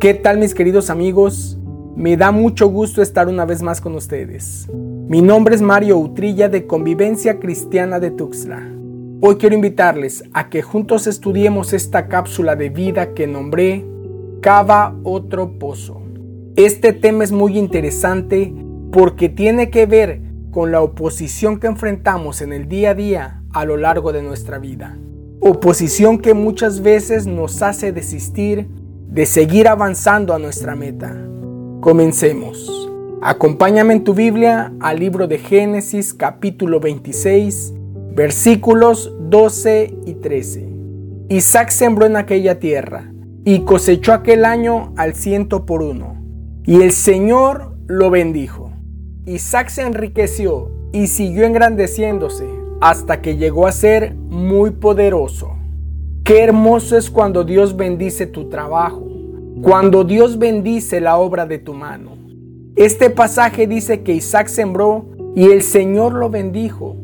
[0.00, 1.58] ¿Qué tal mis queridos amigos?
[1.94, 4.66] Me da mucho gusto estar una vez más con ustedes.
[4.72, 8.66] Mi nombre es Mario Utrilla de Convivencia Cristiana de Tuxtla.
[9.20, 13.84] Hoy quiero invitarles a que juntos estudiemos esta cápsula de vida que nombré
[14.40, 16.00] Cava otro pozo.
[16.56, 18.54] Este tema es muy interesante
[18.92, 23.66] porque tiene que ver con la oposición que enfrentamos en el día a día a
[23.66, 24.96] lo largo de nuestra vida.
[25.42, 28.79] Oposición que muchas veces nos hace desistir
[29.10, 31.16] de seguir avanzando a nuestra meta.
[31.80, 32.88] Comencemos.
[33.22, 37.74] Acompáñame en tu Biblia al libro de Génesis capítulo 26
[38.14, 40.68] versículos 12 y 13.
[41.28, 43.12] Isaac sembró en aquella tierra
[43.44, 46.22] y cosechó aquel año al ciento por uno.
[46.64, 48.72] Y el Señor lo bendijo.
[49.26, 52.48] Isaac se enriqueció y siguió engrandeciéndose
[52.80, 55.59] hasta que llegó a ser muy poderoso.
[56.30, 59.04] Qué hermoso es cuando Dios bendice tu trabajo,
[59.62, 62.16] cuando Dios bendice la obra de tu mano.
[62.76, 66.94] Este pasaje dice que Isaac sembró y el Señor lo bendijo.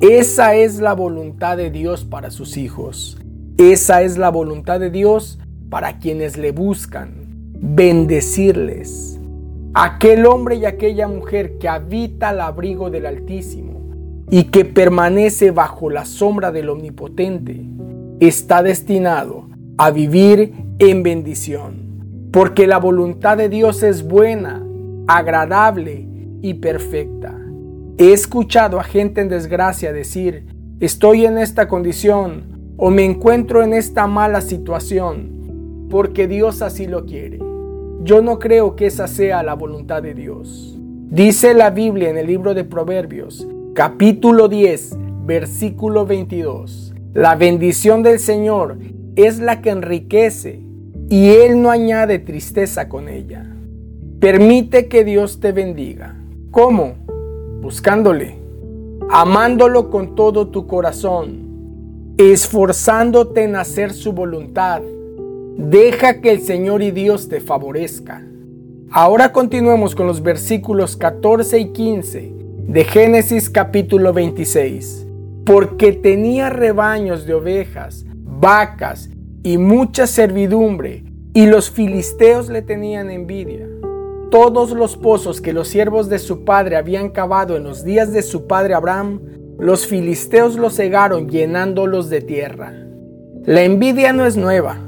[0.00, 3.18] Esa es la voluntad de Dios para sus hijos.
[3.58, 7.14] Esa es la voluntad de Dios para quienes le buscan.
[7.60, 9.18] Bendecirles.
[9.74, 13.80] Aquel hombre y aquella mujer que habita al abrigo del Altísimo
[14.30, 17.64] y que permanece bajo la sombra del Omnipotente
[18.20, 24.62] está destinado a vivir en bendición, porque la voluntad de Dios es buena,
[25.08, 26.06] agradable
[26.42, 27.34] y perfecta.
[27.96, 30.46] He escuchado a gente en desgracia decir,
[30.80, 37.06] estoy en esta condición o me encuentro en esta mala situación, porque Dios así lo
[37.06, 37.38] quiere.
[38.02, 40.78] Yo no creo que esa sea la voluntad de Dios.
[41.10, 44.96] Dice la Biblia en el libro de Proverbios, capítulo 10,
[45.26, 46.89] versículo 22.
[47.12, 48.78] La bendición del Señor
[49.16, 50.60] es la que enriquece
[51.08, 53.52] y Él no añade tristeza con ella.
[54.20, 56.14] Permite que Dios te bendiga.
[56.52, 56.94] ¿Cómo?
[57.62, 58.36] Buscándole,
[59.10, 64.80] amándolo con todo tu corazón, esforzándote en hacer su voluntad.
[65.56, 68.24] Deja que el Señor y Dios te favorezca.
[68.92, 72.34] Ahora continuemos con los versículos 14 y 15
[72.68, 75.08] de Génesis capítulo 26
[75.50, 79.10] porque tenía rebaños de ovejas, vacas
[79.42, 81.02] y mucha servidumbre,
[81.34, 83.66] y los filisteos le tenían envidia.
[84.30, 88.22] Todos los pozos que los siervos de su padre habían cavado en los días de
[88.22, 89.22] su padre Abraham,
[89.58, 92.72] los filisteos los cegaron llenándolos de tierra.
[93.44, 94.78] La envidia no es nueva.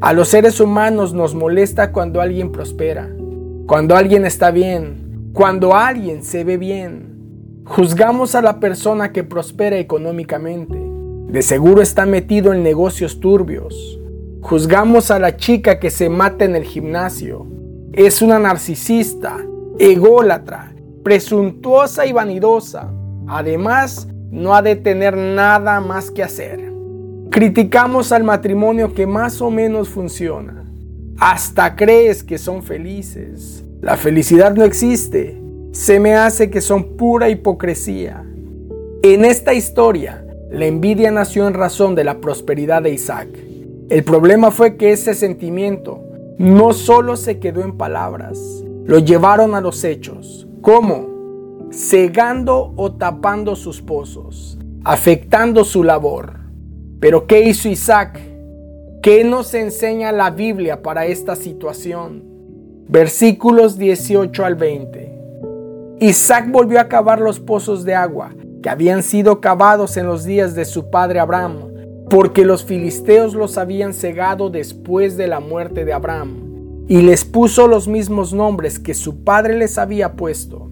[0.00, 3.10] A los seres humanos nos molesta cuando alguien prospera,
[3.66, 7.15] cuando alguien está bien, cuando alguien se ve bien.
[7.68, 10.78] Juzgamos a la persona que prospera económicamente.
[10.78, 13.98] De seguro está metido en negocios turbios.
[14.40, 17.44] Juzgamos a la chica que se mata en el gimnasio.
[17.92, 19.44] Es una narcisista,
[19.80, 20.72] ególatra,
[21.02, 22.88] presuntuosa y vanidosa.
[23.26, 26.72] Además, no ha de tener nada más que hacer.
[27.30, 30.64] Criticamos al matrimonio que más o menos funciona.
[31.18, 33.64] Hasta crees que son felices.
[33.82, 35.45] La felicidad no existe
[35.76, 38.24] se me hace que son pura hipocresía.
[39.02, 43.28] En esta historia, la envidia nació en razón de la prosperidad de Isaac.
[43.90, 46.02] El problema fue que ese sentimiento
[46.38, 48.38] no solo se quedó en palabras,
[48.86, 50.48] lo llevaron a los hechos.
[50.62, 51.68] ¿Cómo?
[51.70, 56.40] Cegando o tapando sus pozos, afectando su labor.
[57.00, 58.18] Pero ¿qué hizo Isaac?
[59.02, 62.24] ¿Qué nos enseña la Biblia para esta situación?
[62.88, 65.05] Versículos 18 al 20.
[65.98, 70.54] Isaac volvió a cavar los pozos de agua que habían sido cavados en los días
[70.54, 71.72] de su padre Abraham,
[72.10, 77.66] porque los filisteos los habían cegado después de la muerte de Abraham, y les puso
[77.66, 80.70] los mismos nombres que su padre les había puesto.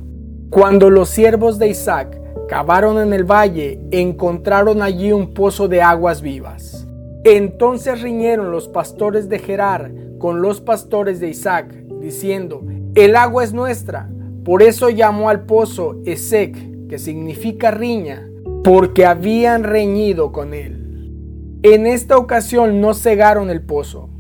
[0.50, 6.20] Cuando los siervos de Isaac cavaron en el valle, encontraron allí un pozo de aguas
[6.20, 6.86] vivas.
[7.24, 12.62] Entonces riñeron los pastores de Gerar con los pastores de Isaac, diciendo,
[12.94, 14.10] el agua es nuestra,
[14.44, 16.54] por eso llamó al pozo Esec,
[16.88, 18.28] que significa riña,
[18.62, 21.60] porque habían reñido con él.
[21.62, 24.10] En esta ocasión no cegaron el pozo,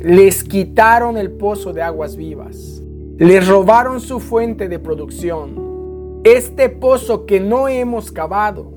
[0.00, 2.82] les quitaron el pozo de aguas vivas,
[3.16, 6.20] les robaron su fuente de producción.
[6.24, 8.74] Este pozo que no hemos cavado,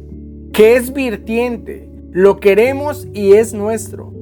[0.53, 4.13] que es virtiente, lo queremos y es nuestro.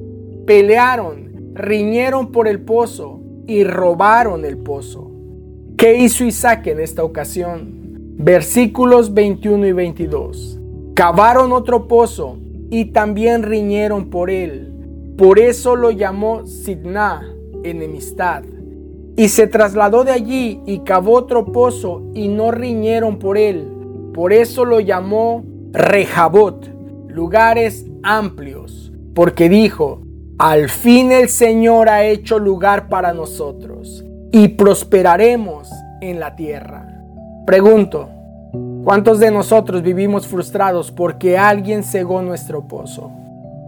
[0.46, 5.11] Pelearon, riñeron por el pozo y robaron el pozo.
[5.82, 7.72] ¿Qué hizo Isaac en esta ocasión?
[8.16, 10.60] Versículos 21 y 22.
[10.94, 12.38] Cavaron otro pozo
[12.70, 14.72] y también riñeron por él.
[15.18, 17.28] Por eso lo llamó Sidna,
[17.64, 18.44] enemistad.
[19.16, 23.66] Y se trasladó de allí y cavó otro pozo y no riñeron por él.
[24.14, 26.64] Por eso lo llamó Rejabot,
[27.08, 30.02] lugares amplios, porque dijo,
[30.38, 35.70] al fin el Señor ha hecho lugar para nosotros y prosperaremos
[36.00, 36.88] en la tierra.
[37.46, 38.08] Pregunto,
[38.82, 43.12] ¿cuántos de nosotros vivimos frustrados porque alguien cegó nuestro pozo?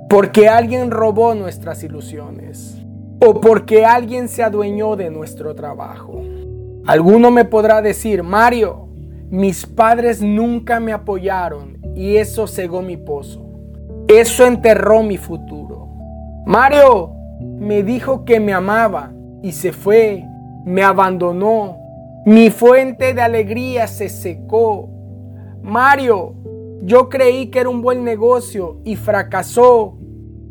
[0.09, 2.79] Porque alguien robó nuestras ilusiones
[3.21, 6.23] o porque alguien se adueñó de nuestro trabajo.
[6.87, 8.89] Alguno me podrá decir, Mario,
[9.31, 13.45] mis padres nunca me apoyaron y eso cegó mi pozo.
[14.09, 15.89] Eso enterró mi futuro.
[16.47, 19.13] Mario me dijo que me amaba
[19.43, 20.25] y se fue,
[20.65, 21.79] me abandonó.
[22.27, 24.89] Mi fuente de alegría se secó.
[25.63, 26.35] Mario,
[26.83, 29.99] yo creí que era un buen negocio y fracasó.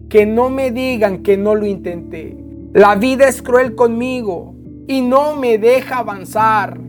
[0.10, 2.38] Que no me digan que no lo intenté.
[2.74, 4.54] La vida es cruel conmigo
[4.88, 6.80] y no me deja avanzar.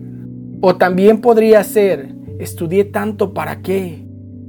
[0.61, 4.05] O también podría ser, estudié tanto para qué.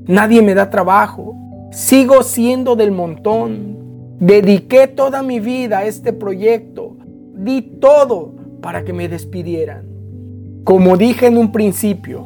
[0.08, 1.36] Nadie me da trabajo.
[1.72, 4.18] Sigo siendo del montón.
[4.20, 6.98] Dediqué toda mi vida a este proyecto.
[7.34, 9.86] Di todo para que me despidieran.
[10.64, 12.26] Como dije en un principio,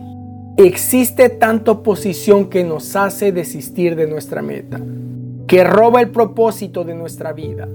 [0.56, 4.80] existe tanta oposición que nos hace desistir de nuestra meta,
[5.48, 7.68] que roba el propósito de nuestra vida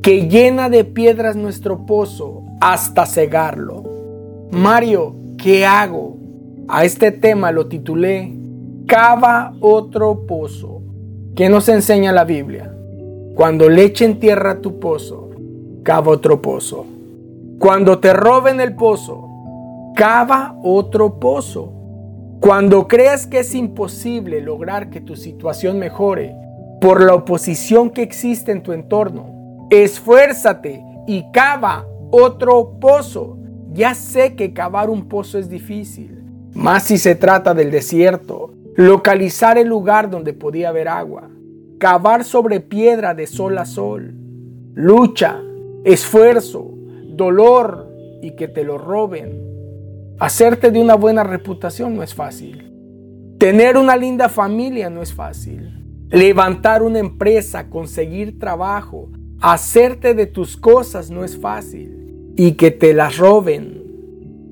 [0.00, 3.84] que llena de piedras nuestro pozo hasta cegarlo.
[4.52, 6.16] Mario, ¿qué hago?
[6.66, 8.32] A este tema lo titulé
[8.86, 10.80] Cava otro pozo.
[11.36, 12.74] ¿Qué nos enseña la Biblia?
[13.34, 15.28] Cuando le echen tierra tu pozo,
[15.82, 16.86] cava otro pozo.
[17.58, 19.28] Cuando te roben el pozo,
[19.96, 21.72] cava otro pozo.
[22.40, 26.36] Cuando creas que es imposible lograr que tu situación mejore
[26.80, 29.38] por la oposición que existe en tu entorno,
[29.70, 33.36] Esfuérzate y cava otro pozo.
[33.72, 36.24] Ya sé que cavar un pozo es difícil,
[36.54, 38.54] más si se trata del desierto.
[38.76, 41.28] Localizar el lugar donde podía haber agua.
[41.78, 44.14] Cavar sobre piedra de sol a sol.
[44.74, 45.38] Lucha,
[45.84, 46.77] esfuerzo,
[47.18, 47.92] dolor
[48.22, 49.42] y que te lo roben.
[50.18, 52.72] Hacerte de una buena reputación no es fácil.
[53.36, 55.84] Tener una linda familia no es fácil.
[56.08, 59.10] Levantar una empresa, conseguir trabajo,
[59.40, 63.84] Hacerte de tus cosas no es fácil y que te las roben.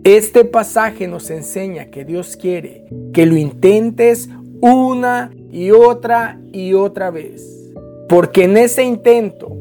[0.04, 4.28] Este pasaje nos enseña que Dios quiere que lo intentes
[4.60, 7.72] una y otra y otra vez.
[8.08, 9.56] Porque en ese intento,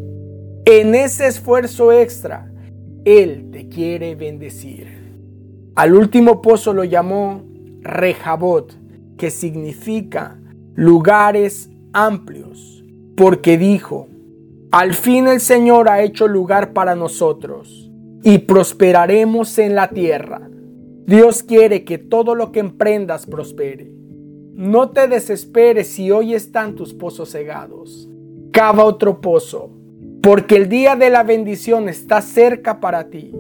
[0.66, 2.52] en ese esfuerzo extra,
[3.06, 4.88] Él te quiere bendecir.
[5.76, 7.44] Al último pozo lo llamó
[7.82, 8.76] Rejabot,
[9.16, 10.40] que significa
[10.74, 12.84] lugares amplios,
[13.16, 14.08] porque dijo,
[14.72, 17.92] al fin el Señor ha hecho lugar para nosotros
[18.24, 20.50] y prosperaremos en la tierra.
[21.06, 23.94] Dios quiere que todo lo que emprendas prospere.
[24.56, 28.10] No te desesperes si hoy están tus pozos cegados.
[28.52, 29.70] Cava otro pozo,
[30.26, 33.32] porque el día de la bendición está cerca para ti.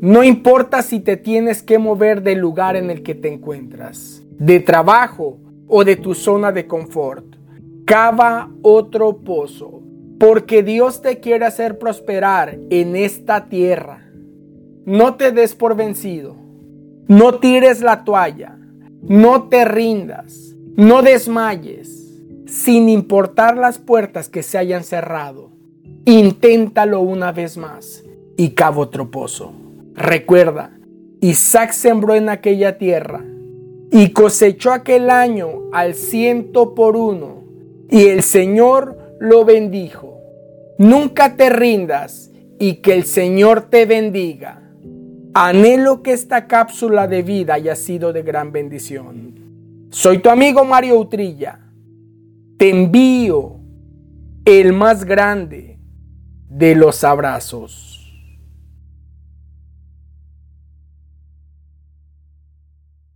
[0.00, 4.60] No importa si te tienes que mover del lugar en el que te encuentras, de
[4.60, 7.34] trabajo o de tu zona de confort.
[7.84, 9.82] Cava otro pozo
[10.20, 14.08] porque Dios te quiere hacer prosperar en esta tierra.
[14.84, 16.36] No te des por vencido.
[17.08, 18.56] No tires la toalla.
[19.02, 20.54] No te rindas.
[20.76, 22.22] No desmayes.
[22.46, 25.49] Sin importar las puertas que se hayan cerrado.
[26.06, 28.02] Inténtalo una vez más
[28.36, 29.52] y cabo otro pozo.
[29.94, 30.78] Recuerda,
[31.20, 33.22] Isaac sembró en aquella tierra
[33.92, 37.44] y cosechó aquel año al ciento por uno
[37.90, 40.18] y el Señor lo bendijo.
[40.78, 44.62] Nunca te rindas y que el Señor te bendiga.
[45.34, 49.34] Anhelo que esta cápsula de vida haya sido de gran bendición.
[49.90, 51.60] Soy tu amigo Mario Utrilla.
[52.56, 53.56] Te envío
[54.44, 55.79] el más grande
[56.50, 57.89] de los abrazos.